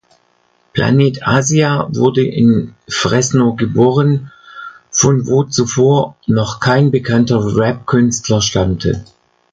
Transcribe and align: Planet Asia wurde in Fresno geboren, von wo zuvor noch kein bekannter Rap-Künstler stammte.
Planet 0.73 1.19
Asia 1.27 1.87
wurde 1.91 2.23
in 2.25 2.73
Fresno 2.89 3.53
geboren, 3.53 4.31
von 4.89 5.27
wo 5.27 5.43
zuvor 5.43 6.15
noch 6.25 6.59
kein 6.59 6.89
bekannter 6.89 7.55
Rap-Künstler 7.55 8.41
stammte. 8.41 9.05